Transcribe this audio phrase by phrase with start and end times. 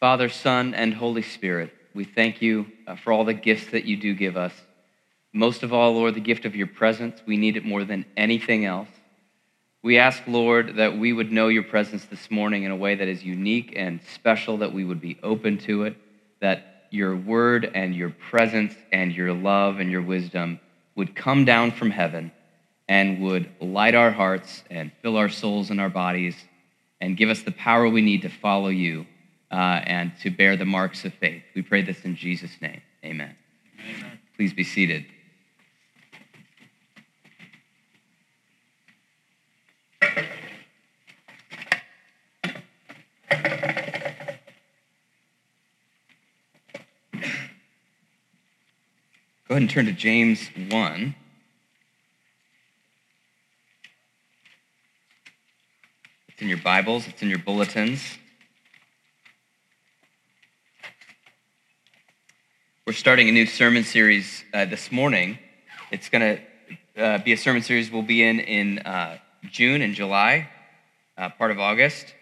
[0.00, 3.96] Father, Son, and Holy Spirit, we thank you uh, for all the gifts that you
[3.96, 4.52] do give us.
[5.32, 7.20] Most of all, Lord, the gift of your presence.
[7.26, 8.88] We need it more than anything else.
[9.82, 13.08] We ask, Lord, that we would know your presence this morning in a way that
[13.08, 15.96] is unique and special, that we would be open to it,
[16.40, 20.60] that your word and your presence and your love and your wisdom
[20.94, 22.30] would come down from heaven
[22.88, 26.36] and would light our hearts and fill our souls and our bodies
[27.00, 29.04] and give us the power we need to follow you
[29.50, 31.42] uh, and to bear the marks of faith.
[31.54, 32.82] We pray this in Jesus' name.
[33.04, 33.34] Amen.
[33.80, 34.18] Amen.
[34.36, 35.06] Please be seated.
[49.48, 51.14] Go ahead and turn to James 1.
[56.28, 58.18] It's in your Bibles, it's in your bulletins.
[62.88, 65.38] We're starting a new sermon series uh, this morning.
[65.90, 66.38] It's going
[66.96, 69.18] to uh, be a sermon series we'll be in in uh,
[69.50, 70.48] June and July,
[71.18, 72.14] uh, part of August.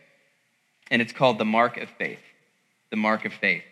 [0.90, 2.18] And it's called The Mark of Faith.
[2.90, 3.62] The Mark of Faith.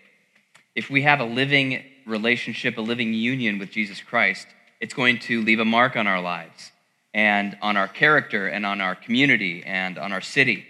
[0.77, 4.47] If we have a living relationship, a living union with Jesus Christ,
[4.81, 6.71] it's going to leave a mark on our lives
[7.13, 10.65] and on our character and on our community and on our city.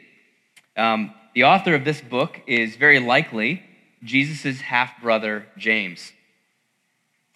[0.74, 3.62] Um, the author of this book is very likely
[4.04, 6.12] Jesus' half brother, James,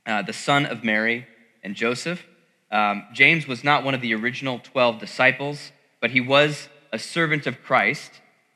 [0.07, 1.27] uh, the son of Mary
[1.63, 2.25] and Joseph.
[2.71, 7.47] Um, James was not one of the original 12 disciples, but he was a servant
[7.47, 8.11] of Christ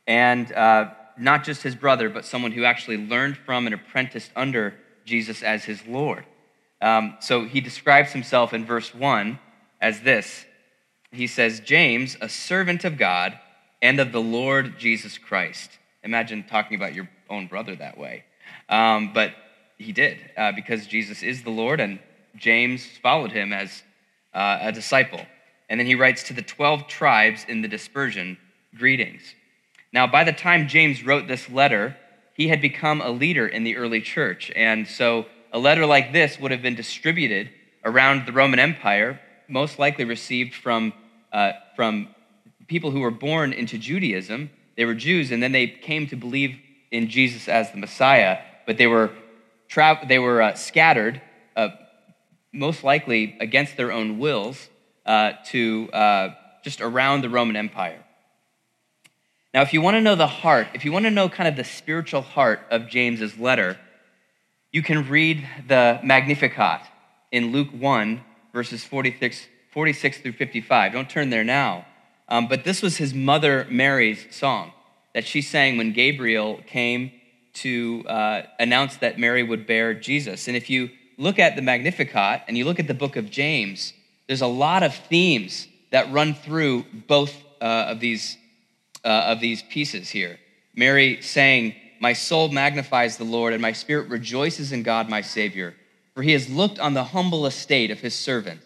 [0.06, 4.74] and uh, not just his brother, but someone who actually learned from and apprenticed under
[5.04, 6.24] Jesus as his Lord.
[6.80, 9.38] Um, so he describes himself in verse 1
[9.80, 10.44] as this
[11.10, 13.38] He says, James, a servant of God
[13.80, 15.70] and of the Lord Jesus Christ.
[16.02, 18.24] Imagine talking about your own brother that way.
[18.68, 19.34] Um, but
[19.78, 21.98] he did, uh, because Jesus is the Lord, and
[22.36, 23.82] James followed him as
[24.32, 25.20] uh, a disciple.
[25.68, 28.38] And then he writes to the 12 tribes in the dispersion
[28.76, 29.22] greetings.
[29.92, 31.96] Now, by the time James wrote this letter,
[32.34, 34.50] he had become a leader in the early church.
[34.54, 37.50] And so a letter like this would have been distributed
[37.84, 40.92] around the Roman Empire, most likely received from,
[41.32, 42.08] uh, from
[42.68, 44.50] people who were born into Judaism.
[44.76, 46.58] They were Jews, and then they came to believe
[46.92, 49.10] in Jesus as the Messiah, but they were,
[49.68, 51.20] tra- they were uh, scattered,
[51.56, 51.70] uh,
[52.52, 54.68] most likely against their own wills,
[55.06, 58.04] uh, to uh, just around the Roman Empire.
[59.52, 61.56] Now, if you want to know the heart, if you want to know kind of
[61.56, 63.78] the spiritual heart of James's letter,
[64.70, 66.82] you can read the Magnificat
[67.30, 68.22] in Luke 1,
[68.52, 70.92] verses 46, 46 through 55.
[70.92, 71.86] Don't turn there now.
[72.28, 74.72] Um, but this was his mother Mary's song
[75.14, 77.12] that she sang when Gabriel came
[77.54, 80.48] to uh, announce that Mary would bear Jesus.
[80.48, 83.92] And if you look at the Magnificat and you look at the book of James,
[84.26, 88.36] there's a lot of themes that run through both uh, of these
[89.04, 90.38] uh, of these pieces here.
[90.74, 95.74] Mary saying, My soul magnifies the Lord, and my spirit rejoices in God my Savior,
[96.14, 98.60] for he has looked on the humble estate of his servant.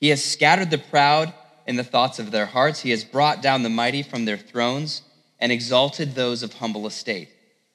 [0.00, 1.32] He has scattered the proud
[1.66, 5.02] in the thoughts of their hearts, he has brought down the mighty from their thrones,
[5.38, 7.28] and exalted those of humble estate.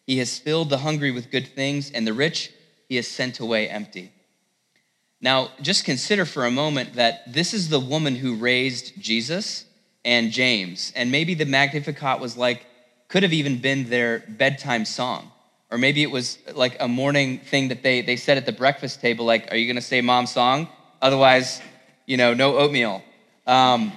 [0.05, 2.51] He has filled the hungry with good things, and the rich
[2.89, 4.11] he has sent away empty.
[5.21, 9.65] Now, just consider for a moment that this is the woman who raised Jesus
[10.03, 10.91] and James.
[10.95, 12.65] And maybe the Magnificat was like,
[13.07, 15.31] could have even been their bedtime song.
[15.69, 18.99] Or maybe it was like a morning thing that they, they said at the breakfast
[18.99, 20.67] table, like, are you gonna say mom's song?
[21.01, 21.61] Otherwise,
[22.05, 23.03] you know, no oatmeal.
[23.45, 23.93] Um,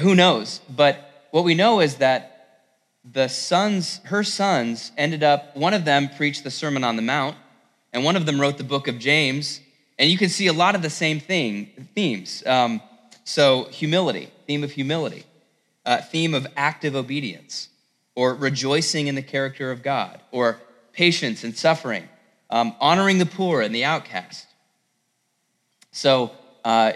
[0.00, 0.60] who knows?
[0.68, 2.29] But what we know is that
[3.04, 7.36] the sons, her sons, ended up, one of them preached the Sermon on the Mount,
[7.92, 9.60] and one of them wrote the book of James.
[9.98, 12.42] And you can see a lot of the same thing, themes.
[12.46, 12.80] Um,
[13.24, 15.24] so, humility, theme of humility,
[15.84, 17.68] uh, theme of active obedience,
[18.14, 20.60] or rejoicing in the character of God, or
[20.92, 22.08] patience and suffering,
[22.50, 24.46] um, honoring the poor and the outcast.
[25.92, 26.32] So,
[26.64, 26.92] uh,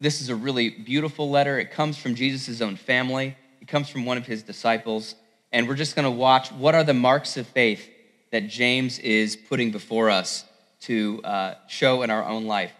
[0.00, 1.58] this is a really beautiful letter.
[1.58, 3.36] It comes from Jesus' own family,
[3.70, 5.14] comes from one of his disciples.
[5.52, 7.88] And we're just going to watch what are the marks of faith
[8.30, 10.44] that James is putting before us
[10.82, 12.72] to uh, show in our own life.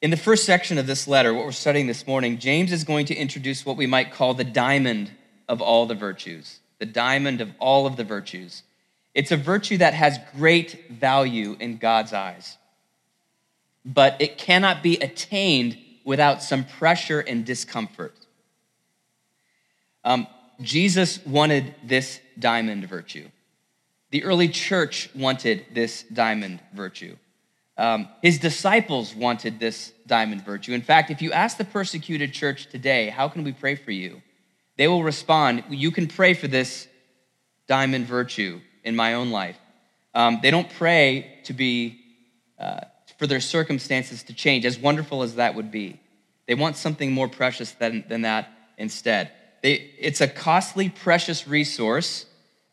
[0.00, 3.06] In the first section of this letter, what we're studying this morning, James is going
[3.06, 5.10] to introduce what we might call the diamond
[5.48, 6.58] of all the virtues.
[6.78, 8.64] The diamond of all of the virtues.
[9.14, 12.56] It's a virtue that has great value in God's eyes,
[13.84, 18.14] but it cannot be attained without some pressure and discomfort.
[20.04, 20.26] Um,
[20.60, 23.28] Jesus wanted this diamond virtue.
[24.10, 27.16] The early church wanted this diamond virtue.
[27.78, 30.72] Um, his disciples wanted this diamond virtue.
[30.72, 34.20] In fact, if you ask the persecuted church today, how can we pray for you?
[34.76, 36.86] They will respond, You can pray for this
[37.66, 39.56] diamond virtue in my own life.
[40.14, 41.98] Um, they don't pray to be,
[42.58, 42.80] uh,
[43.18, 45.98] for their circumstances to change, as wonderful as that would be.
[46.46, 49.30] They want something more precious than, than that instead.
[49.62, 52.26] They, it's a costly, precious resource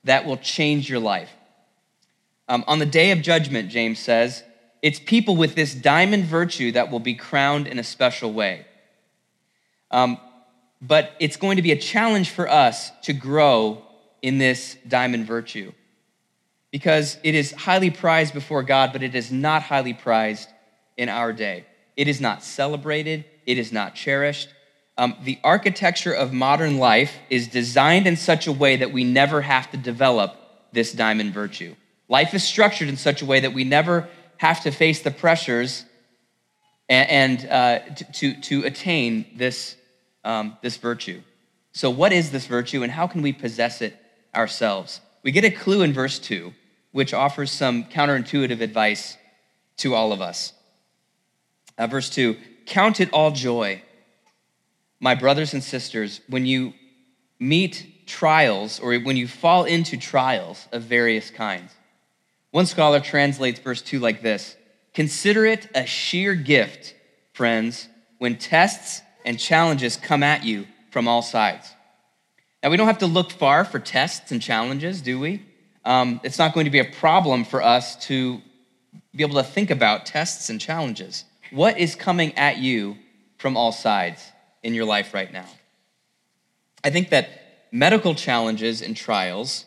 [0.03, 1.31] that will change your life.
[2.47, 4.43] Um, on the day of judgment, James says,
[4.81, 8.65] it's people with this diamond virtue that will be crowned in a special way.
[9.91, 10.17] Um,
[10.81, 13.83] but it's going to be a challenge for us to grow
[14.21, 15.73] in this diamond virtue
[16.71, 20.49] because it is highly prized before God, but it is not highly prized
[20.97, 21.65] in our day.
[21.97, 24.49] It is not celebrated, it is not cherished.
[24.99, 29.39] Um, the architecture of modern life is designed in such a way that we never
[29.39, 30.35] have to develop
[30.73, 31.73] this diamond virtue.
[32.09, 35.85] Life is structured in such a way that we never have to face the pressures
[36.89, 37.79] and, and uh,
[38.15, 39.77] to, to attain this,
[40.25, 41.21] um, this virtue.
[41.71, 43.95] So, what is this virtue and how can we possess it
[44.35, 44.99] ourselves?
[45.23, 46.53] We get a clue in verse 2,
[46.91, 49.15] which offers some counterintuitive advice
[49.77, 50.51] to all of us.
[51.77, 52.35] Uh, verse 2
[52.65, 53.81] Count it all joy,
[54.99, 56.73] my brothers and sisters, when you
[57.39, 61.71] meet trials or when you fall into trials of various kinds.
[62.51, 64.55] One scholar translates verse 2 like this
[64.93, 66.95] Consider it a sheer gift,
[67.33, 67.87] friends,
[68.17, 71.73] when tests and challenges come at you from all sides.
[72.61, 75.45] Now, we don't have to look far for tests and challenges, do we?
[75.85, 78.41] Um, it's not going to be a problem for us to
[79.15, 81.23] be able to think about tests and challenges.
[81.51, 82.97] What is coming at you
[83.37, 84.31] from all sides
[84.63, 85.45] in your life right now?
[86.83, 87.29] I think that
[87.71, 89.65] medical challenges and trials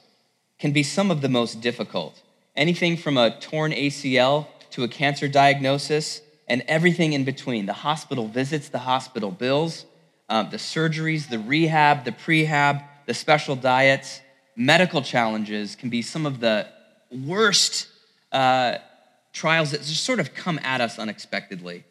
[0.59, 2.21] can be some of the most difficult.
[2.56, 8.29] Anything from a torn ACL to a cancer diagnosis and everything in between the hospital
[8.29, 9.87] visits, the hospital bills,
[10.29, 14.21] um, the surgeries, the rehab, the prehab, the special diets,
[14.56, 16.67] medical challenges can be some of the
[17.11, 17.89] worst
[18.33, 18.77] uh,
[19.33, 21.85] trials that just sort of come at us unexpectedly.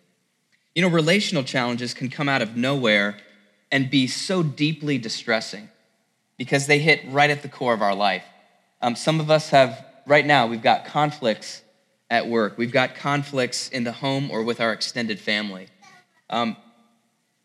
[0.75, 3.17] You know, relational challenges can come out of nowhere
[3.71, 5.69] and be so deeply distressing
[6.37, 8.23] because they hit right at the core of our life.
[8.81, 11.61] Um, some of us have, right now, we've got conflicts
[12.09, 15.67] at work, we've got conflicts in the home or with our extended family.
[16.29, 16.57] Um,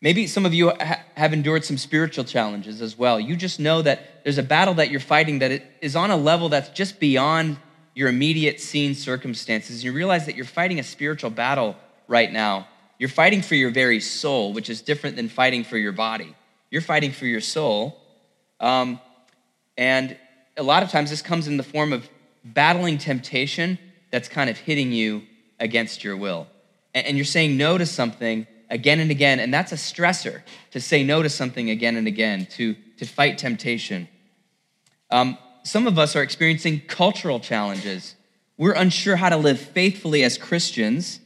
[0.01, 3.19] Maybe some of you ha- have endured some spiritual challenges as well.
[3.19, 6.49] You just know that there's a battle that you're fighting that is on a level
[6.49, 7.57] that's just beyond
[7.95, 9.83] your immediate scene circumstances.
[9.83, 11.75] You realize that you're fighting a spiritual battle
[12.07, 12.67] right now.
[12.99, 16.35] You're fighting for your very soul, which is different than fighting for your body.
[16.71, 17.99] You're fighting for your soul.
[18.59, 18.99] Um,
[19.77, 20.17] and
[20.57, 22.09] a lot of times this comes in the form of
[22.43, 23.77] battling temptation
[24.11, 25.23] that's kind of hitting you
[25.59, 26.47] against your will.
[26.93, 29.39] And, and you're saying no to something again and again.
[29.39, 30.41] And that's a stressor
[30.71, 34.07] to say no to something again and again, to, to fight temptation.
[35.11, 38.15] Um, some of us are experiencing cultural challenges.
[38.57, 41.19] We're unsure how to live faithfully as Christians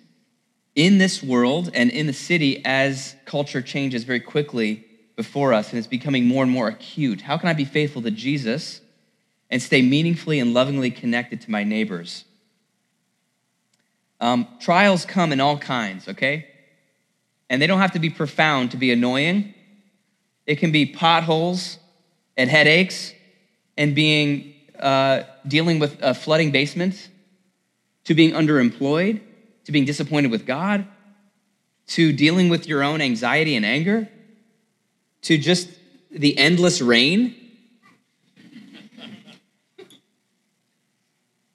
[0.75, 4.85] in this world and in the city as culture changes very quickly
[5.15, 7.21] before us and it's becoming more and more acute.
[7.21, 8.81] How can I be faithful to Jesus
[9.49, 12.25] and stay meaningfully and lovingly connected to my neighbors?
[14.21, 16.47] Um, trials come in all kinds, okay?
[17.49, 19.53] And they don't have to be profound to be annoying.
[20.45, 21.77] It can be potholes
[22.37, 23.13] and headaches
[23.77, 27.09] and being uh, dealing with a flooding basement,
[28.05, 29.21] to being underemployed,
[29.65, 30.85] to being disappointed with God,
[31.87, 34.09] to dealing with your own anxiety and anger,
[35.23, 35.69] to just
[36.09, 37.35] the endless rain.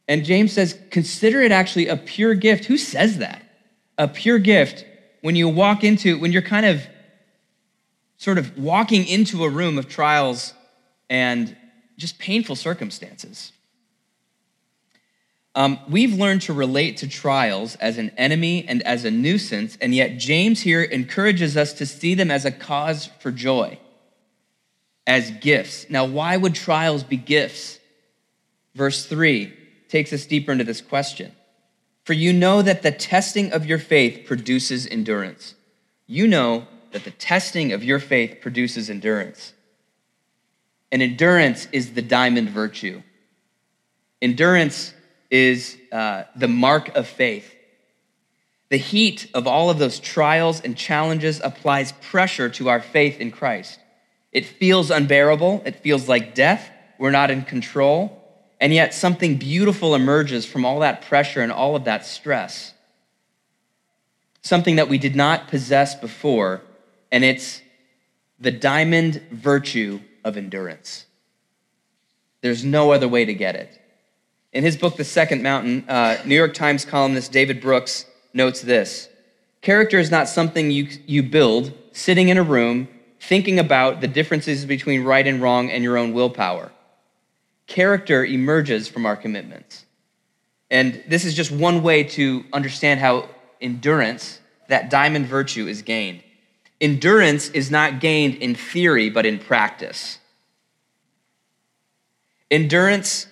[0.08, 2.66] And James says, consider it actually a pure gift.
[2.66, 3.42] Who says that?
[3.98, 4.84] A pure gift
[5.20, 6.86] when you walk into, when you're kind of
[8.16, 10.54] sort of walking into a room of trials
[11.10, 11.56] and
[11.96, 13.52] just painful circumstances.
[15.56, 19.94] Um, we've learned to relate to trials as an enemy and as a nuisance, and
[19.94, 23.78] yet James here encourages us to see them as a cause for joy,
[25.06, 25.86] as gifts.
[25.88, 27.80] Now, why would trials be gifts?
[28.74, 29.50] Verse 3
[29.88, 31.32] takes us deeper into this question.
[32.04, 35.54] For you know that the testing of your faith produces endurance.
[36.06, 39.54] You know that the testing of your faith produces endurance.
[40.92, 43.02] And endurance is the diamond virtue.
[44.20, 44.92] Endurance
[45.30, 47.54] is uh, the mark of faith.
[48.68, 53.30] The heat of all of those trials and challenges applies pressure to our faith in
[53.30, 53.78] Christ.
[54.32, 56.70] It feels unbearable, it feels like death.
[56.98, 58.22] We're not in control.
[58.60, 62.72] And yet, something beautiful emerges from all that pressure and all of that stress.
[64.40, 66.62] Something that we did not possess before,
[67.12, 67.60] and it's
[68.38, 71.04] the diamond virtue of endurance.
[72.40, 73.80] There's no other way to get it.
[74.56, 79.10] In his book, The Second Mountain, uh, New York Times columnist David Brooks notes this
[79.60, 82.88] Character is not something you, you build sitting in a room
[83.20, 86.72] thinking about the differences between right and wrong and your own willpower.
[87.66, 89.84] Character emerges from our commitments.
[90.70, 93.28] And this is just one way to understand how
[93.60, 96.22] endurance, that diamond virtue, is gained.
[96.80, 100.18] Endurance is not gained in theory, but in practice.
[102.50, 103.26] Endurance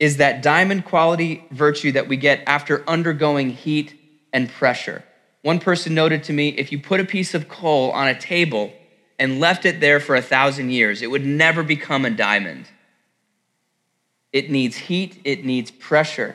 [0.00, 3.94] is that diamond quality virtue that we get after undergoing heat
[4.32, 5.04] and pressure.
[5.42, 8.72] One person noted to me if you put a piece of coal on a table
[9.18, 12.66] and left it there for a thousand years, it would never become a diamond.
[14.32, 16.34] It needs heat, it needs pressure.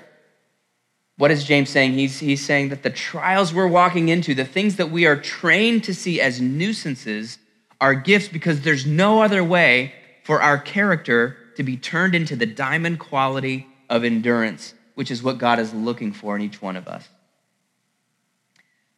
[1.17, 1.93] What is James saying?
[1.93, 5.86] He's, he's saying that the trials we're walking into, the things that we are trained
[5.86, 7.39] to see as nuisances,
[7.79, 9.93] are gifts because there's no other way
[10.24, 15.38] for our character to be turned into the diamond quality of endurance, which is what
[15.38, 17.07] God is looking for in each one of us.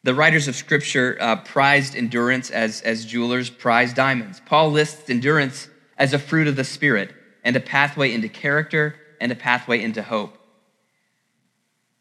[0.03, 4.41] The writers of Scripture uh, prized endurance as, as jewelers prize diamonds.
[4.45, 9.31] Paul lists endurance as a fruit of the Spirit and a pathway into character and
[9.31, 10.37] a pathway into hope.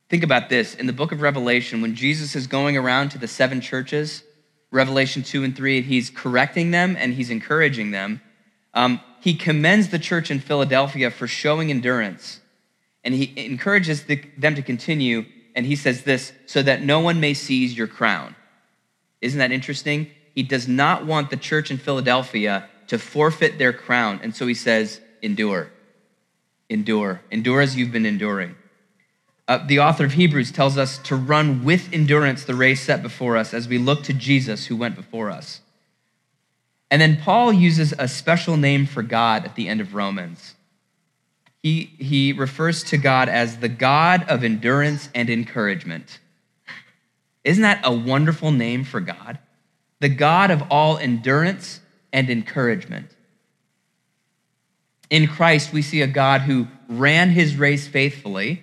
[0.09, 0.75] Think about this.
[0.75, 4.23] In the book of Revelation, when Jesus is going around to the seven churches,
[4.71, 8.21] Revelation 2 and 3, and he's correcting them and he's encouraging them,
[8.77, 12.41] um, he commends the church in Philadelphia for showing endurance.
[13.03, 15.25] And he encourages the, them to continue.
[15.57, 18.37] And he says this so that no one may seize your crown.
[19.21, 20.11] Isn't that interesting?
[20.35, 24.21] He does not want the church in Philadelphia to forfeit their crown.
[24.23, 25.73] And so he says, endure.
[26.69, 27.23] Endure.
[27.31, 28.55] Endure as you've been enduring.
[29.49, 33.37] Uh, the author of Hebrews tells us to run with endurance the race set before
[33.37, 35.63] us as we look to Jesus who went before us.
[36.91, 40.55] And then Paul uses a special name for God at the end of Romans.
[41.63, 46.21] He, he refers to God as the God of endurance and encouragement.
[47.43, 49.39] Isn't that a wonderful name for God?
[49.99, 51.81] The God of all endurance
[52.13, 53.11] and encouragement.
[55.11, 58.63] In Christ, we see a God who ran his race faithfully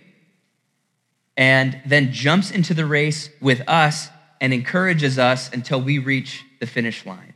[1.36, 6.68] and then jumps into the race with us and encourages us until we reach the
[6.68, 7.33] finish line.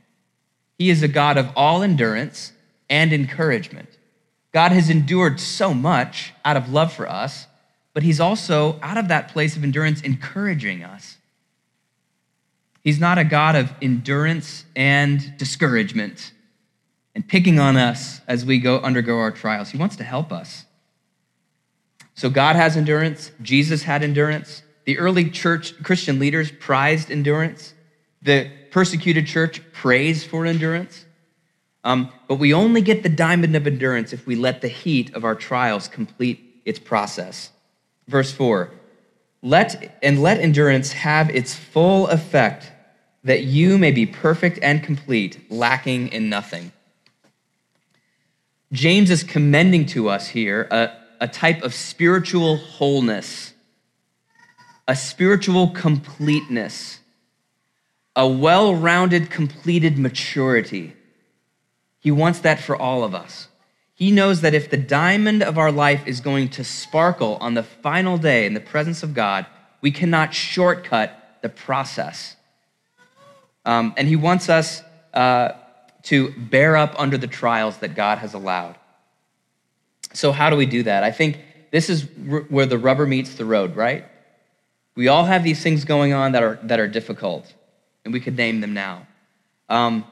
[0.77, 2.53] He is a God of all endurance
[2.89, 3.89] and encouragement.
[4.53, 7.47] God has endured so much out of love for us,
[7.93, 11.17] but He's also, out of that place of endurance, encouraging us.
[12.83, 16.31] He's not a God of endurance and discouragement
[17.13, 19.71] and picking on us as we go undergo our trials.
[19.71, 20.65] He wants to help us.
[22.13, 24.63] So God has endurance, Jesus had endurance.
[24.85, 27.73] The early church Christian leaders prized endurance.
[28.21, 31.05] The persecuted church prays for endurance.
[31.83, 35.23] Um, but we only get the diamond of endurance if we let the heat of
[35.23, 37.51] our trials complete its process.
[38.07, 38.71] Verse 4
[39.41, 42.71] let, And let endurance have its full effect,
[43.23, 46.71] that you may be perfect and complete, lacking in nothing.
[48.71, 53.53] James is commending to us here a, a type of spiritual wholeness,
[54.87, 56.99] a spiritual completeness
[58.17, 60.93] a well rounded, completed maturity.
[61.99, 63.47] He wants that for all of us.
[63.93, 67.63] He knows that if the diamond of our life is going to sparkle on the
[67.63, 69.45] final day in the presence of God,
[69.81, 72.35] we cannot shortcut the process.
[73.65, 74.81] Um, and He wants us
[75.13, 75.53] uh,
[76.03, 78.75] to bear up under the trials that God has allowed.
[80.13, 81.03] So, how do we do that?
[81.03, 81.39] I think
[81.71, 84.05] this is r- where the rubber meets the road, right?
[84.95, 87.53] We all have these things going on that are, that are difficult
[88.07, 89.05] and we could name them now.
[89.67, 90.05] Um,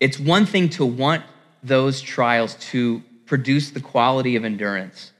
[0.00, 1.22] it's one thing to want
[1.62, 5.12] those trials to produce the quality of endurance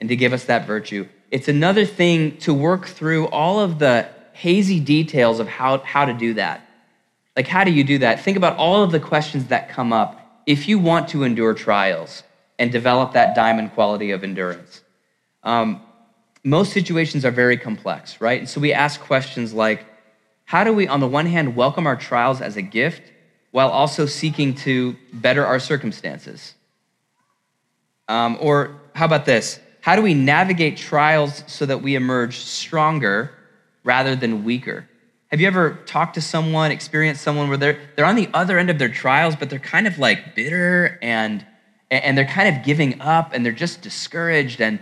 [0.00, 1.06] and to give us that virtue.
[1.30, 6.14] It's another thing to work through all of the hazy details of how, how to
[6.14, 6.66] do that.
[7.36, 8.20] Like, how do you do that?
[8.20, 12.22] Think about all of the questions that come up if you want to endure trials
[12.58, 14.80] and develop that diamond quality of endurance.
[15.42, 15.82] Um,
[16.42, 18.40] most situations are very complex, right?
[18.40, 19.84] And so we ask questions like,
[20.48, 23.02] how do we, on the one hand, welcome our trials as a gift
[23.50, 26.54] while also seeking to better our circumstances?
[28.08, 29.60] Um, or how about this?
[29.82, 33.30] How do we navigate trials so that we emerge stronger
[33.84, 34.88] rather than weaker?
[35.30, 38.70] Have you ever talked to someone, experienced someone where they're, they're on the other end
[38.70, 41.44] of their trials, but they're kind of like bitter and,
[41.90, 44.80] and they're kind of giving up and they're just discouraged and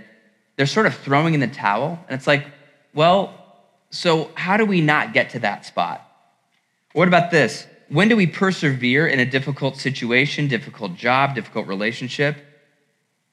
[0.54, 1.98] they're sort of throwing in the towel.
[2.08, 2.46] And it's like,
[2.94, 3.45] well,
[3.96, 6.06] so how do we not get to that spot?
[6.92, 7.66] What about this?
[7.88, 12.36] When do we persevere in a difficult situation, difficult job, difficult relationship?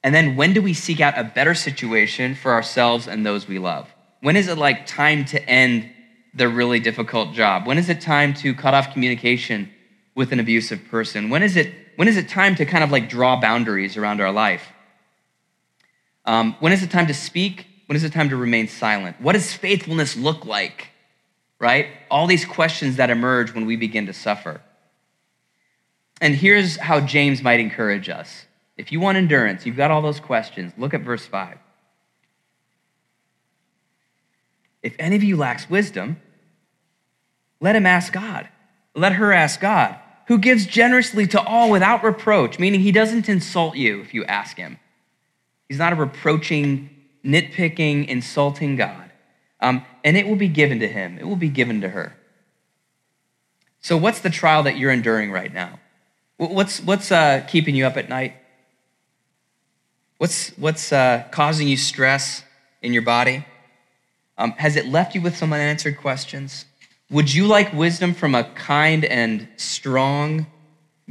[0.03, 3.59] And then when do we seek out a better situation for ourselves and those we
[3.59, 3.89] love?
[4.21, 5.89] When is it like time to end
[6.33, 7.67] the really difficult job?
[7.67, 9.69] When is it time to cut off communication
[10.15, 11.29] with an abusive person?
[11.29, 14.31] When is it, when is it time to kind of like draw boundaries around our
[14.31, 14.71] life?
[16.25, 17.67] Um, when is it time to speak?
[17.85, 19.19] When is it time to remain silent?
[19.19, 20.89] What does faithfulness look like?
[21.59, 21.87] Right?
[22.09, 24.61] All these questions that emerge when we begin to suffer.
[26.21, 28.45] And here's how James might encourage us.
[28.77, 30.73] If you want endurance, you've got all those questions.
[30.77, 31.57] Look at verse 5.
[34.81, 36.21] If any of you lacks wisdom,
[37.59, 38.49] let him ask God.
[38.95, 39.95] Let her ask God,
[40.27, 44.57] who gives generously to all without reproach, meaning he doesn't insult you if you ask
[44.57, 44.77] him.
[45.69, 46.89] He's not a reproaching,
[47.25, 49.11] nitpicking, insulting God.
[49.59, 52.15] Um, and it will be given to him, it will be given to her.
[53.79, 55.79] So, what's the trial that you're enduring right now?
[56.37, 58.35] What's, what's uh, keeping you up at night?
[60.17, 62.43] What's, what's uh, causing you stress
[62.81, 63.45] in your body?
[64.37, 66.65] Um, has it left you with some unanswered questions?
[67.09, 70.47] Would you like wisdom from a kind and strong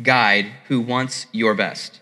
[0.03, 2.01] guide who wants your best?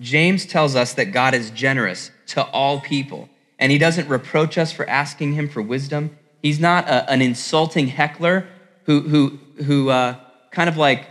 [0.00, 3.28] James tells us that God is generous to all people,
[3.62, 6.18] and he doesn't reproach us for asking him for wisdom.
[6.42, 8.48] He's not a, an insulting heckler
[8.86, 10.16] who, who, who uh,
[10.50, 11.06] kind of like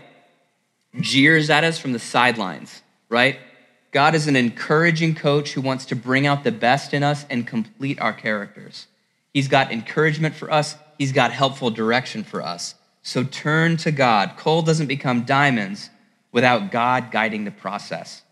[1.00, 3.39] jeers at us from the sidelines, right?
[3.91, 7.48] God is an encouraging coach who wants to bring out the best in us and
[7.48, 8.88] complete our characters.
[9.34, 12.75] He's got encouragement for us, He's got helpful direction for us.
[13.01, 14.34] So turn to God.
[14.36, 15.89] Coal doesn't become diamonds
[16.34, 18.24] without God guiding the process.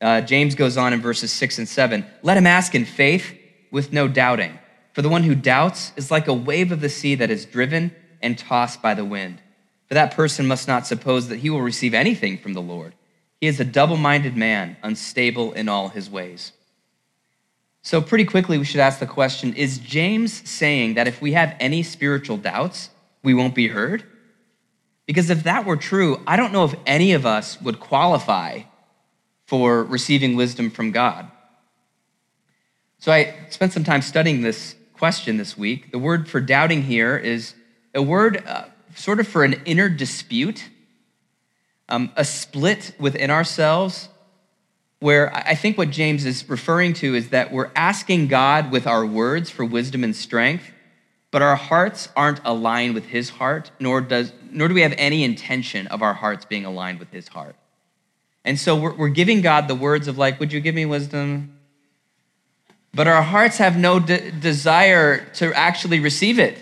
[0.00, 3.36] Uh, James goes on in verses six and seven let him ask in faith
[3.70, 4.58] with no doubting.
[4.92, 7.94] For the one who doubts is like a wave of the sea that is driven
[8.22, 9.40] and tossed by the wind.
[9.88, 12.94] For that person must not suppose that he will receive anything from the Lord.
[13.40, 16.52] He is a double minded man, unstable in all his ways.
[17.82, 21.54] So, pretty quickly, we should ask the question Is James saying that if we have
[21.60, 22.88] any spiritual doubts,
[23.22, 24.04] we won't be heard?
[25.06, 28.62] Because if that were true, I don't know if any of us would qualify
[29.58, 31.30] for receiving wisdom from God.
[32.98, 35.92] So, I spent some time studying this question this week.
[35.92, 37.54] The word for doubting here is
[37.94, 38.64] a word uh,
[38.96, 40.68] sort of for an inner dispute,
[41.88, 44.08] um, a split within ourselves
[44.98, 49.06] where I think what James is referring to is that we're asking God with our
[49.06, 50.72] words for wisdom and strength,
[51.30, 55.22] but our hearts aren't aligned with his heart, nor, does, nor do we have any
[55.22, 57.54] intention of our hearts being aligned with his heart.
[58.44, 61.58] And so we're, we're giving God the words of, like, would you give me wisdom?
[62.92, 66.60] But our hearts have no de- desire to actually receive it.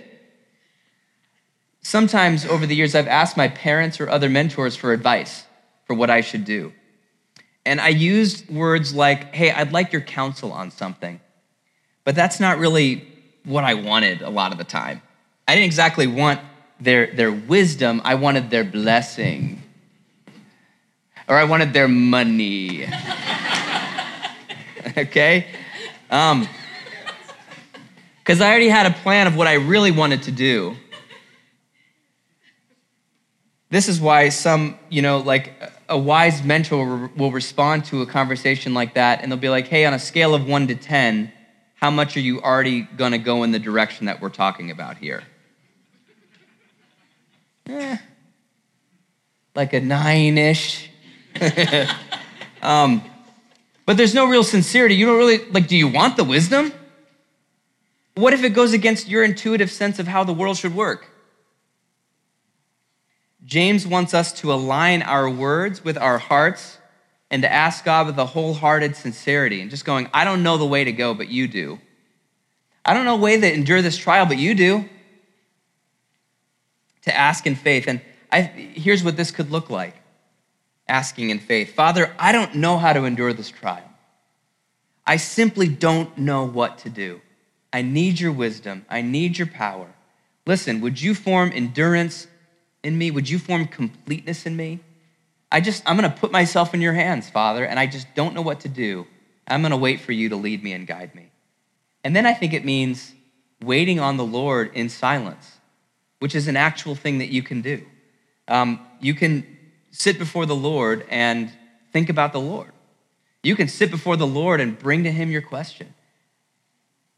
[1.83, 5.45] Sometimes over the years, I've asked my parents or other mentors for advice
[5.87, 6.73] for what I should do.
[7.67, 11.21] And I used words like, hey, I'd like your counsel on something.
[12.05, 13.07] But that's not really
[13.45, 15.03] what I wanted a lot of the time.
[15.47, 16.41] I didn't exactly want
[16.81, 19.62] their, their wisdom, I wanted their blessing.
[21.33, 22.87] Or I wanted their money.
[24.99, 25.47] okay?
[26.11, 26.47] Um,
[28.19, 30.77] because I already had a plan of what I really wanted to do.
[33.71, 35.55] This is why some, you know, like
[35.89, 39.87] a wise mentor will respond to a conversation like that and they'll be like, hey,
[39.87, 41.33] on a scale of one to 10,
[41.77, 44.99] how much are you already going to go in the direction that we're talking about
[44.99, 45.23] here?
[47.71, 47.97] Eh,
[49.55, 50.91] like a nine ish.
[52.63, 53.03] um,
[53.85, 54.95] but there's no real sincerity.
[54.95, 56.73] You don't really, like, do you want the wisdom?
[58.15, 61.09] What if it goes against your intuitive sense of how the world should work?
[63.45, 66.79] James wants us to align our words with our hearts
[67.31, 70.67] and to ask God with a wholehearted sincerity and just going, I don't know the
[70.67, 71.81] way to go, but you do.
[72.85, 74.89] I don't know a way to endure this trial, but you do.
[77.03, 77.89] To ask in faith.
[77.89, 78.01] And
[78.31, 80.02] I, here's what this could look like
[80.89, 83.89] asking in faith Father, I don't know how to endure this trial.
[85.07, 87.21] I simply don't know what to do.
[87.73, 88.85] I need your wisdom.
[88.89, 89.93] I need your power.
[90.47, 92.27] Listen, would you form endurance
[92.83, 93.11] in me?
[93.11, 94.81] Would you form completeness in me?
[95.51, 98.35] I just, I'm going to put myself in your hands, Father, and I just don't
[98.35, 99.07] know what to do.
[99.47, 101.31] I'm going to wait for you to lead me and guide me.
[102.05, 103.13] And then I think it means
[103.63, 105.59] waiting on the Lord in silence,
[106.19, 107.85] which is an actual thing that you can do.
[108.49, 109.47] Um, you can
[109.93, 111.53] sit before the Lord and
[111.93, 112.73] think about the Lord.
[113.43, 115.95] You can sit before the Lord and bring to Him your question.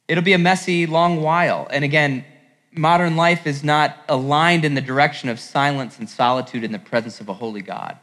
[0.08, 1.66] It'll be a messy, long while.
[1.70, 2.24] And again,
[2.72, 7.20] modern life is not aligned in the direction of silence and solitude in the presence
[7.20, 7.98] of a holy God.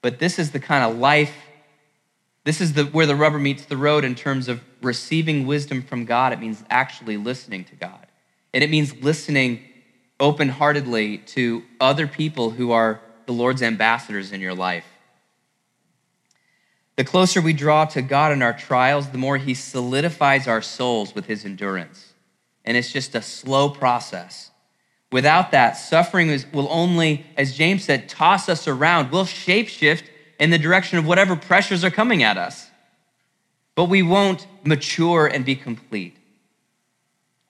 [0.00, 1.34] But this is the kind of life,
[2.44, 6.04] this is the, where the rubber meets the road in terms of receiving wisdom from
[6.04, 6.32] God.
[6.32, 8.06] It means actually listening to God.
[8.54, 9.64] And it means listening
[10.20, 14.86] open heartedly to other people who are the Lord's ambassadors in your life.
[16.96, 21.14] The closer we draw to God in our trials, the more He solidifies our souls
[21.14, 22.14] with His endurance.
[22.64, 24.50] And it's just a slow process.
[25.12, 29.12] Without that, suffering is, will only, as James said, toss us around.
[29.12, 30.04] We'll shapeshift
[30.40, 32.70] in the direction of whatever pressures are coming at us.
[33.74, 36.16] But we won't mature and be complete.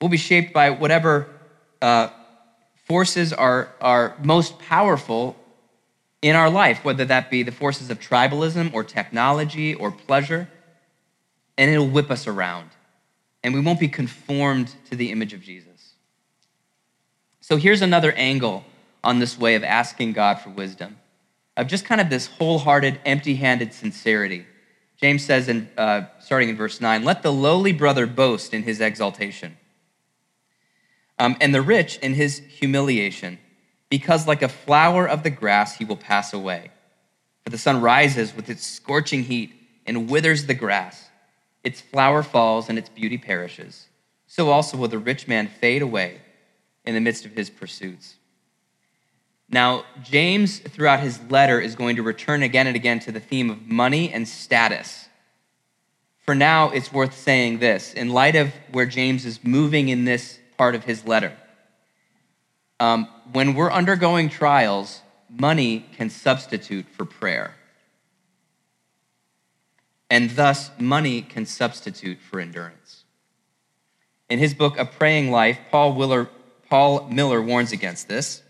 [0.00, 1.28] We'll be shaped by whatever
[1.80, 2.08] uh,
[2.86, 5.36] forces are, are most powerful
[6.22, 10.48] in our life, whether that be the forces of tribalism or technology or pleasure,
[11.56, 12.70] and it'll whip us around.
[13.44, 15.94] And we won't be conformed to the image of Jesus.
[17.40, 18.64] So here's another angle
[19.04, 20.98] on this way of asking God for wisdom
[21.58, 24.46] of just kind of this wholehearted, empty handed sincerity.
[24.96, 28.80] James says, in, uh, starting in verse 9, let the lowly brother boast in his
[28.80, 29.56] exaltation,
[31.18, 33.40] um, and the rich in his humiliation
[33.88, 36.70] because like a flower of the grass he will pass away.
[37.44, 39.52] For the sun rises with its scorching heat
[39.86, 41.08] and withers the grass.
[41.64, 43.86] Its flower falls and its beauty perishes.
[44.26, 46.20] So also will the rich man fade away
[46.84, 48.16] in the midst of his pursuits.
[49.50, 53.48] Now, James, throughout his letter, is going to return again and again to the theme
[53.48, 55.08] of money and status.
[56.26, 60.38] For now, it's worth saying this in light of where James is moving in this
[60.58, 61.34] part of his letter.
[62.80, 67.54] Um, when we're undergoing trials, money can substitute for prayer.
[70.10, 73.04] And thus, money can substitute for endurance.
[74.28, 76.28] In his book, A Praying Life, Paul, Willer,
[76.68, 78.42] Paul Miller warns against this.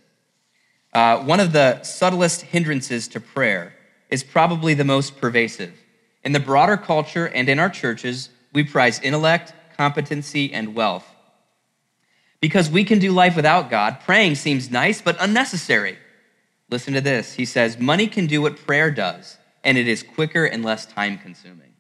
[0.93, 3.75] Uh, one of the subtlest hindrances to prayer
[4.11, 5.73] is probably the most pervasive.
[6.25, 11.07] In the broader culture and in our churches, we prize intellect, competency, and wealth.
[12.41, 15.99] Because we can do life without God, praying seems nice but unnecessary.
[16.71, 17.35] Listen to this.
[17.35, 21.19] He says, Money can do what prayer does, and it is quicker and less time
[21.19, 21.75] consuming.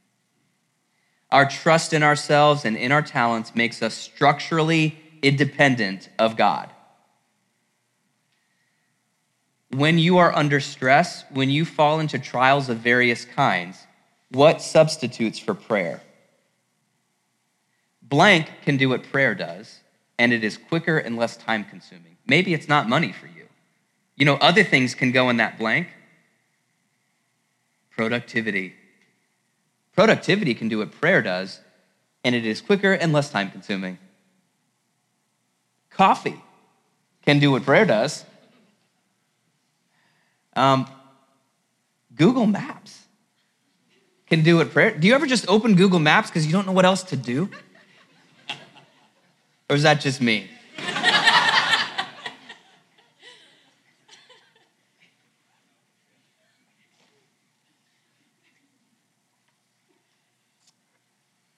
[1.30, 6.70] Our trust in ourselves and in our talents makes us structurally independent of God.
[9.70, 13.86] When you are under stress, when you fall into trials of various kinds,
[14.30, 16.00] what substitutes for prayer?
[18.02, 19.80] Blank can do what prayer does,
[20.18, 22.16] and it is quicker and less time consuming.
[22.26, 23.46] Maybe it's not money for you.
[24.16, 25.88] You know, other things can go in that blank.
[27.90, 28.74] Productivity.
[29.94, 31.60] Productivity can do what prayer does,
[32.24, 33.98] and it is quicker and less time consuming.
[35.90, 36.40] Coffee
[37.24, 38.24] can do what prayer does.
[40.54, 40.88] Um,
[42.14, 43.06] Google Maps
[44.28, 44.96] can do what prayer.
[44.96, 47.50] Do you ever just open Google Maps because you don't know what else to do?
[49.70, 50.50] Or is that just me?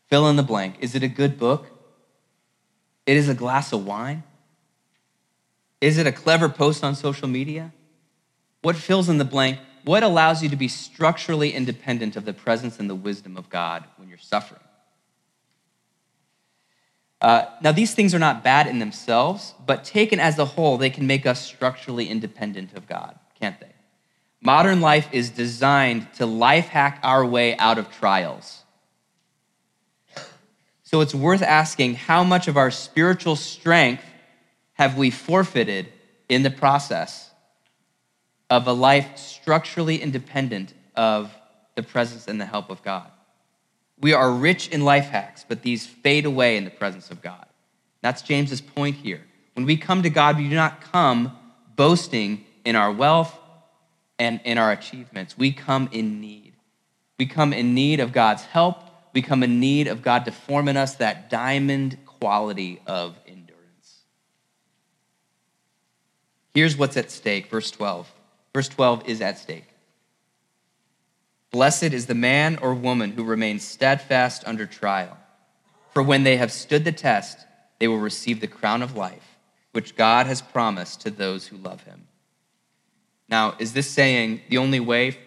[0.08, 0.74] Fill in the blank.
[0.80, 1.68] Is it a good book?
[3.06, 4.24] It is a glass of wine?
[5.80, 7.72] Is it a clever post on social media?
[8.62, 9.60] What fills in the blank?
[9.84, 13.84] What allows you to be structurally independent of the presence and the wisdom of God
[13.96, 14.60] when you're suffering?
[17.20, 20.88] Uh, now, these things are not bad in themselves, but taken as a whole, they
[20.88, 23.72] can make us structurally independent of God, can't they?
[24.40, 28.62] Modern life is designed to life hack our way out of trials.
[30.82, 34.02] So it's worth asking how much of our spiritual strength
[34.72, 35.92] have we forfeited
[36.28, 37.30] in the process
[38.48, 41.32] of a life structurally independent of
[41.76, 43.10] the presence and the help of God?
[44.00, 47.46] We are rich in life hacks, but these fade away in the presence of God.
[48.00, 49.22] That's James's point here.
[49.54, 51.36] When we come to God, we do not come
[51.76, 53.36] boasting in our wealth
[54.18, 55.36] and in our achievements.
[55.36, 56.54] We come in need.
[57.18, 58.82] We come in need of God's help.
[59.12, 64.04] We come in need of God to form in us that diamond quality of endurance.
[66.54, 68.10] Here's what's at stake, verse 12.
[68.54, 69.69] Verse 12 is at stake.
[71.50, 75.18] Blessed is the man or woman who remains steadfast under trial.
[75.92, 77.46] For when they have stood the test,
[77.78, 79.36] they will receive the crown of life,
[79.72, 82.06] which God has promised to those who love him.
[83.28, 85.18] Now, is this saying the only way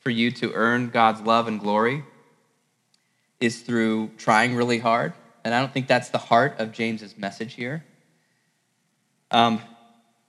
[0.00, 2.04] for you to earn God's love and glory
[3.40, 5.12] is through trying really hard?
[5.48, 7.82] and I don't think that's the heart of James's message here.
[9.30, 9.62] Um,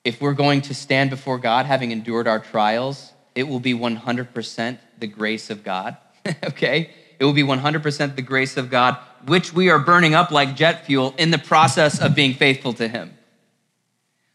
[0.06, 4.78] if we're going to stand before God having endured our trials, it will be 100%
[5.00, 5.98] the grace of God,
[6.44, 6.92] okay?
[7.20, 10.86] It will be 100% the grace of God, which we are burning up like jet
[10.86, 13.18] fuel in the process of being faithful to Him.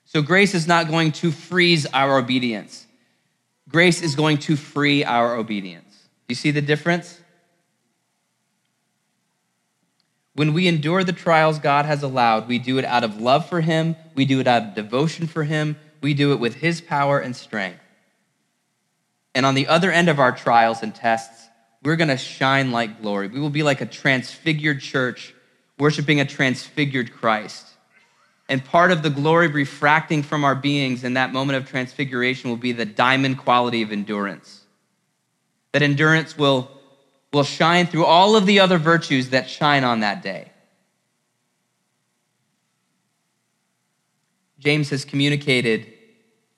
[0.05, 2.87] So grace is not going to freeze our obedience.
[3.69, 6.09] Grace is going to free our obedience.
[6.29, 7.21] You see the difference?
[10.35, 13.61] When we endure the trials God has allowed, we do it out of love for
[13.61, 17.19] Him, we do it out of devotion for Him, we do it with His power
[17.19, 17.81] and strength.
[19.35, 21.49] And on the other end of our trials and tests,
[21.83, 23.29] we're going to shine like glory.
[23.29, 25.35] We will be like a transfigured church
[25.79, 27.67] worshiping a transfigured Christ.
[28.49, 32.57] And part of the glory refracting from our beings in that moment of transfiguration will
[32.57, 34.63] be the diamond quality of endurance.
[35.73, 36.71] That endurance will
[37.33, 40.53] will shine through all of the other virtues that shine on that day.
[44.61, 45.93] James has communicated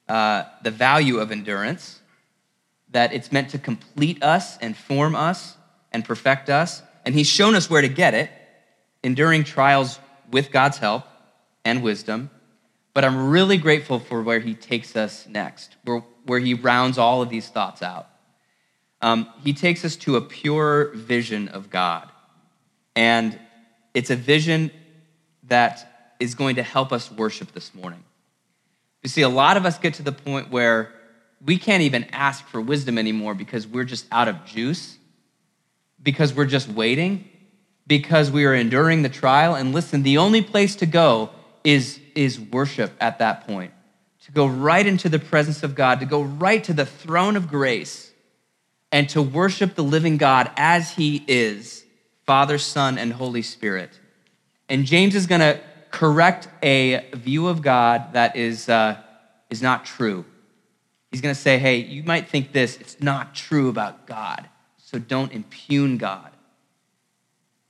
[0.06, 1.95] uh, the value of endurance,
[2.90, 5.56] that it's meant to complete us and form us
[5.92, 6.82] and perfect us.
[7.04, 8.30] And he's shown us where to get it,
[9.02, 9.98] enduring trials
[10.30, 11.04] with God's help
[11.64, 12.30] and wisdom.
[12.94, 17.22] But I'm really grateful for where he takes us next, where, where he rounds all
[17.22, 18.08] of these thoughts out
[19.00, 22.10] um, he takes us to a pure vision of God.
[22.94, 23.38] And
[23.94, 24.70] it's a vision
[25.44, 28.02] that is going to help us worship this morning.
[29.02, 30.92] You see, a lot of us get to the point where
[31.46, 34.98] we can't even ask for wisdom anymore because we're just out of juice,
[36.02, 37.28] because we're just waiting,
[37.86, 39.54] because we are enduring the trial.
[39.54, 41.30] And listen, the only place to go
[41.62, 43.72] is, is worship at that point,
[44.24, 47.48] to go right into the presence of God, to go right to the throne of
[47.48, 48.10] grace
[48.90, 51.84] and to worship the living God as he is
[52.24, 53.90] Father, Son, and Holy Spirit.
[54.68, 55.60] And James is going to
[55.92, 59.00] correct a view of God that is, uh,
[59.48, 60.24] is not true.
[61.16, 64.98] He's going to say, hey, you might think this, it's not true about God, so
[64.98, 66.30] don't impugn God.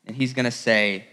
[0.05, 1.07] And he's going to say,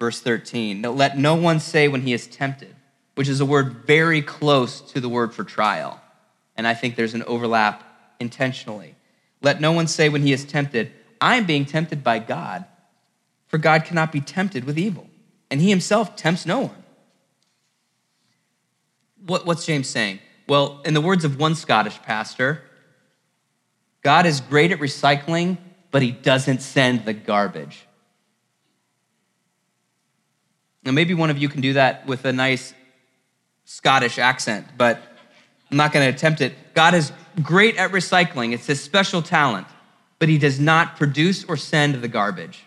[0.00, 2.74] verse 13, let no one say when he is tempted,
[3.14, 6.00] which is a word very close to the word for trial.
[6.56, 7.84] And I think there's an overlap
[8.18, 8.96] intentionally.
[9.40, 10.90] Let no one say when he is tempted,
[11.20, 12.64] I am being tempted by God,
[13.46, 15.06] for God cannot be tempted with evil,
[15.48, 16.82] and he himself tempts no one.
[19.24, 20.18] What, what's James saying?
[20.50, 22.60] Well, in the words of one Scottish pastor,
[24.02, 25.58] God is great at recycling,
[25.92, 27.86] but he doesn't send the garbage.
[30.84, 32.74] Now, maybe one of you can do that with a nice
[33.64, 35.00] Scottish accent, but
[35.70, 36.74] I'm not going to attempt it.
[36.74, 39.68] God is great at recycling, it's his special talent,
[40.18, 42.64] but he does not produce or send the garbage.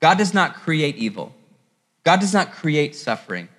[0.00, 1.34] God does not create evil,
[2.02, 3.50] God does not create suffering.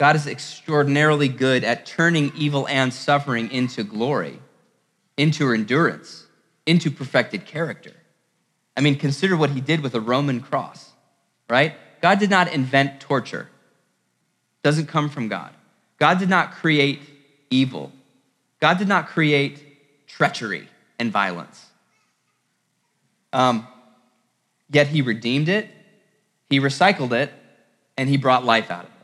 [0.00, 4.38] God is extraordinarily good at turning evil and suffering into glory,
[5.18, 6.26] into endurance,
[6.64, 7.92] into perfected character.
[8.74, 10.92] I mean, consider what he did with a Roman cross,
[11.50, 11.74] right?
[12.00, 13.42] God did not invent torture.
[13.42, 15.52] It Doesn't come from God.
[15.98, 17.02] God did not create
[17.50, 17.92] evil.
[18.58, 20.66] God did not create treachery
[20.98, 21.66] and violence.
[23.34, 23.68] Um,
[24.70, 25.68] yet he redeemed it,
[26.48, 27.30] he recycled it,
[27.98, 28.99] and he brought life out of it.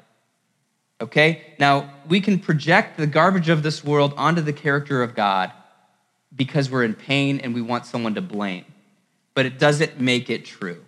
[1.01, 1.55] Okay?
[1.59, 5.53] Now, we can project the garbage of this world onto the character of God
[6.35, 8.65] because we're in pain and we want someone to blame.
[9.35, 10.85] But it doesn't make it true.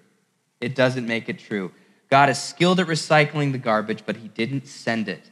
[0.60, 1.72] It doesn't make it true.
[2.10, 5.30] God is skilled at recycling the garbage, but he didn't send it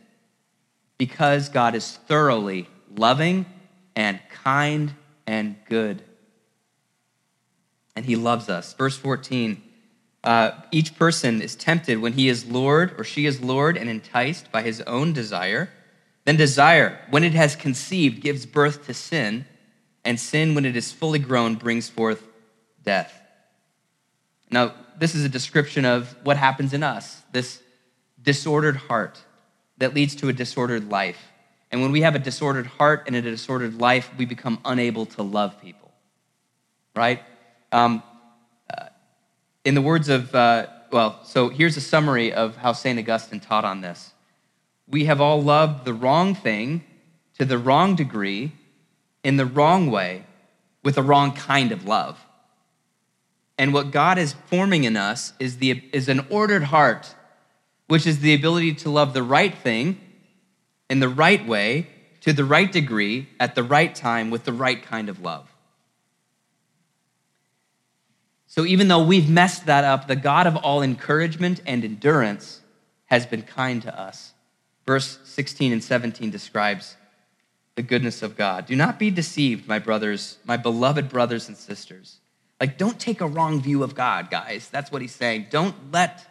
[0.99, 3.47] because God is thoroughly loving
[3.95, 4.95] and kind
[5.27, 6.03] and good.
[7.95, 8.75] And he loves us.
[8.75, 9.63] Verse 14
[10.27, 14.51] uh, each person is tempted when he is lured or she is lured and enticed
[14.51, 15.71] by his own desire.
[16.25, 19.47] Then desire, when it has conceived, gives birth to sin,
[20.05, 22.27] and sin, when it is fully grown, brings forth
[22.83, 23.21] death.
[24.51, 27.63] Now, this is a description of what happens in us this
[28.21, 29.23] disordered heart
[29.79, 31.21] that leads to a disordered life.
[31.71, 35.23] And when we have a disordered heart and a disordered life, we become unable to
[35.23, 35.93] love people,
[36.97, 37.23] right?
[37.71, 38.03] Um,
[39.67, 42.97] in the words of, uh, well, so here's a summary of how St.
[43.01, 44.13] Augustine taught on this.
[44.87, 46.85] We have all loved the wrong thing
[47.37, 48.53] to the wrong degree
[49.25, 50.25] in the wrong way
[50.85, 52.25] with the wrong kind of love.
[53.59, 57.17] And what God is forming in us is, the, is an ordered heart,
[57.89, 60.01] which is the ability to love the right thing
[60.89, 61.89] in the right way,
[62.21, 65.56] to the right degree, at the right time, with the right kind of love.
[68.57, 72.63] So even though we've messed that up, the God of all encouragement and endurance
[73.07, 74.33] has been kind to us.
[74.87, 76.97] Verse 16 and 17 describes
[77.75, 78.65] the goodness of God.
[78.65, 82.19] Do not be deceived, my brothers, my beloved brothers and sisters.
[82.59, 84.71] Like, don't take a wrong view of God, guys.
[84.71, 85.49] That's what he's saying.
[85.51, 86.27] Don't let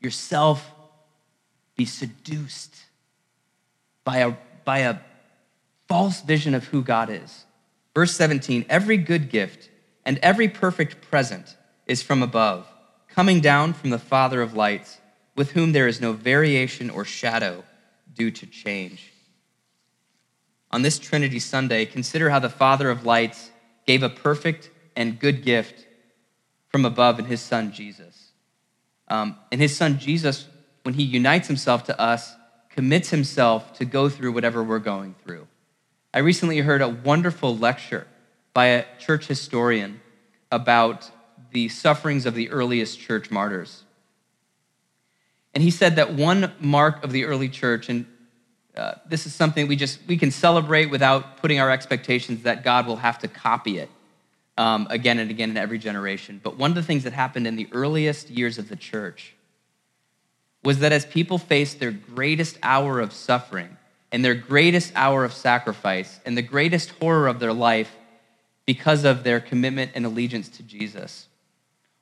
[0.00, 0.68] yourself
[1.76, 2.74] be seduced
[4.02, 4.96] by a, by a
[5.86, 7.44] false vision of who God is.
[7.94, 9.68] Verse 17 every good gift
[10.04, 12.66] and every perfect present is from above,
[13.08, 14.98] coming down from the Father of lights,
[15.36, 17.64] with whom there is no variation or shadow
[18.14, 19.12] due to change.
[20.70, 23.50] On this Trinity Sunday, consider how the Father of lights
[23.86, 25.86] gave a perfect and good gift
[26.68, 28.32] from above in his Son Jesus.
[29.08, 30.46] Um, and his Son Jesus,
[30.82, 32.34] when he unites himself to us,
[32.70, 35.46] commits himself to go through whatever we're going through.
[36.14, 38.06] I recently heard a wonderful lecture
[38.54, 40.00] by a church historian
[40.50, 41.10] about
[41.52, 43.84] the sufferings of the earliest church martyrs.
[45.54, 48.06] And he said that one mark of the early church, and
[48.76, 52.86] uh, this is something we just we can celebrate without putting our expectations that God
[52.86, 53.90] will have to copy it
[54.56, 56.40] um, again and again in every generation.
[56.42, 59.34] But one of the things that happened in the earliest years of the church
[60.62, 63.76] was that as people faced their greatest hour of suffering
[64.10, 67.94] and their greatest hour of sacrifice and the greatest horror of their life
[68.66, 71.28] because of their commitment and allegiance to Jesus,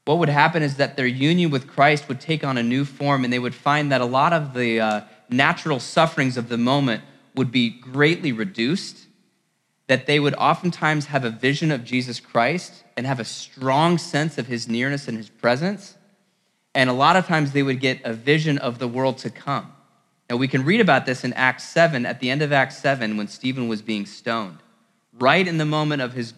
[0.04, 3.24] what would happen is that their union with Christ would take on a new form,
[3.24, 7.02] and they would find that a lot of the uh, natural sufferings of the moment
[7.34, 9.06] would be greatly reduced,
[9.86, 14.38] that they would oftentimes have a vision of Jesus Christ and have a strong sense
[14.38, 15.96] of his nearness and his presence.
[16.74, 19.72] And a lot of times they would get a vision of the world to come.
[20.28, 23.16] Now, we can read about this in Acts 7, at the end of Acts 7,
[23.16, 24.58] when Stephen was being stoned.
[25.18, 26.34] Right in the moment of his,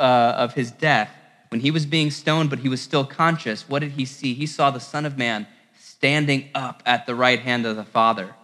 [0.00, 1.10] uh, of his death,
[1.50, 4.34] when he was being stoned, but he was still conscious, what did he see?
[4.34, 5.46] He saw the Son of Man
[5.78, 8.34] standing up at the right hand of the Father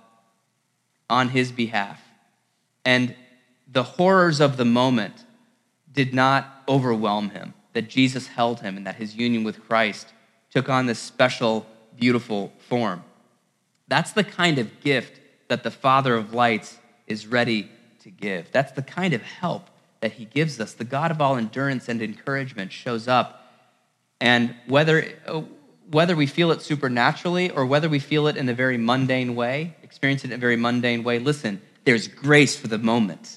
[1.08, 2.00] on his behalf.
[2.84, 3.14] And
[3.66, 5.24] the horrors of the moment
[5.90, 10.12] did not overwhelm him, that Jesus held him and that his union with Christ
[10.50, 11.66] took on this special,
[11.96, 13.02] beautiful form.
[13.88, 18.50] That's the kind of gift that the Father of lights is ready to give.
[18.52, 20.72] That's the kind of help that he gives us.
[20.72, 23.42] The God of all endurance and encouragement shows up.
[24.20, 25.04] And whether,
[25.90, 29.76] whether we feel it supernaturally or whether we feel it in a very mundane way,
[29.82, 33.36] experience it in a very mundane way, listen, there's grace for the moment.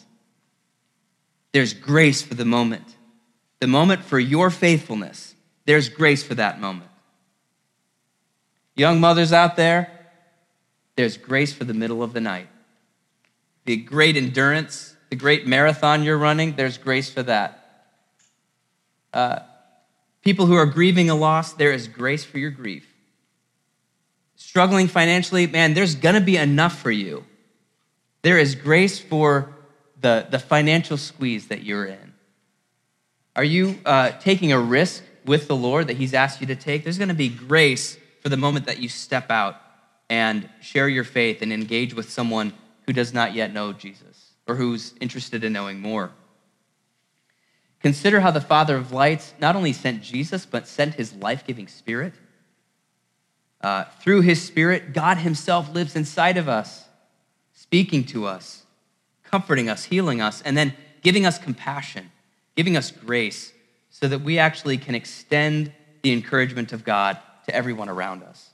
[1.51, 2.95] There's grace for the moment.
[3.59, 6.89] The moment for your faithfulness, there's grace for that moment.
[8.75, 9.91] Young mothers out there,
[10.95, 12.47] there's grace for the middle of the night.
[13.65, 17.55] The great endurance the great marathon you're running, there's grace for that.
[19.11, 19.39] Uh,
[20.23, 22.85] people who are grieving a loss, there is grace for your grief.
[24.35, 27.25] Struggling financially, man, there's gonna be enough for you.
[28.21, 29.55] There is grace for
[29.99, 32.13] the, the financial squeeze that you're in.
[33.35, 36.83] Are you uh, taking a risk with the Lord that He's asked you to take?
[36.83, 39.55] There's gonna be grace for the moment that you step out
[40.09, 42.53] and share your faith and engage with someone
[42.85, 46.11] who does not yet know Jesus or who's interested in knowing more.
[47.81, 51.67] Consider how the Father of lights not only sent Jesus, but sent his life giving
[51.67, 52.13] Spirit.
[53.61, 56.85] Uh, through his Spirit, God himself lives inside of us,
[57.53, 58.65] speaking to us,
[59.23, 62.11] comforting us, healing us, and then giving us compassion,
[62.55, 63.53] giving us grace,
[63.91, 68.49] so that we actually can extend the encouragement of God to everyone around us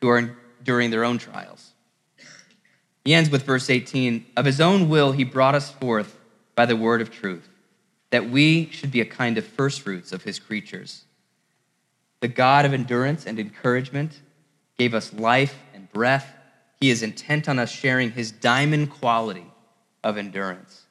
[0.00, 1.69] who are enduring their own trials.
[3.04, 6.18] He ends with verse 18 Of his own will, he brought us forth
[6.54, 7.48] by the word of truth,
[8.10, 11.04] that we should be a kind of firstfruits of his creatures.
[12.20, 14.20] The God of endurance and encouragement
[14.76, 16.34] gave us life and breath.
[16.80, 19.46] He is intent on us sharing his diamond quality
[20.04, 20.82] of endurance.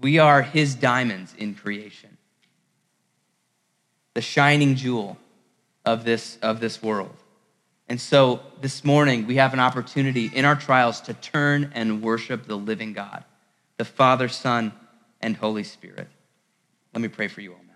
[0.00, 2.16] We are his diamonds in creation,
[4.14, 5.18] the shining jewel
[5.84, 7.16] of this, of this world.
[7.88, 12.46] And so this morning, we have an opportunity in our trials to turn and worship
[12.46, 13.24] the living God,
[13.76, 14.72] the Father, Son,
[15.20, 16.08] and Holy Spirit.
[16.94, 17.74] Let me pray for you all now.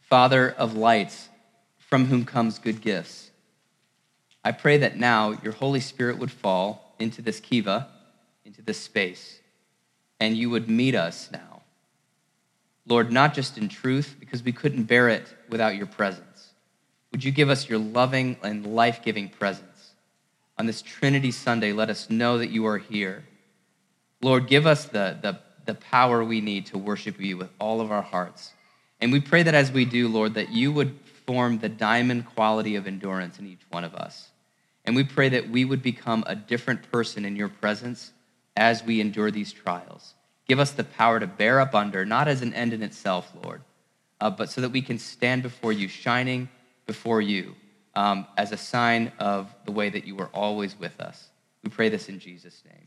[0.00, 1.28] Father of lights,
[1.78, 3.30] from whom comes good gifts,
[4.44, 7.88] I pray that now your Holy Spirit would fall into this kiva,
[8.44, 9.40] into this space,
[10.20, 11.55] and you would meet us now
[12.86, 16.50] Lord, not just in truth, because we couldn't bear it without your presence.
[17.12, 19.90] Would you give us your loving and life giving presence?
[20.58, 23.24] On this Trinity Sunday, let us know that you are here.
[24.22, 27.92] Lord, give us the, the the power we need to worship you with all of
[27.92, 28.52] our hearts.
[29.00, 32.76] And we pray that as we do, Lord, that you would form the diamond quality
[32.76, 34.30] of endurance in each one of us.
[34.84, 38.12] And we pray that we would become a different person in your presence
[38.56, 40.14] as we endure these trials.
[40.46, 43.62] Give us the power to bear up under, not as an end in itself, Lord,
[44.20, 46.48] uh, but so that we can stand before you, shining
[46.86, 47.54] before you
[47.94, 51.28] um, as a sign of the way that you are always with us.
[51.64, 52.85] We pray this in Jesus' name.